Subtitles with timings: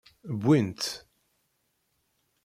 [0.41, 0.89] Wwin-tt.